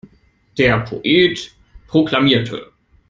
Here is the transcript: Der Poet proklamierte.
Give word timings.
Der 0.57 0.79
Poet 0.79 1.53
proklamierte. 1.85 2.71